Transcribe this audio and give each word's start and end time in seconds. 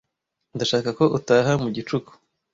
Ndashaka 0.55 0.89
ko 0.99 1.05
utaha 1.17 1.51
mu 1.63 1.69
gicuku. 1.75 2.11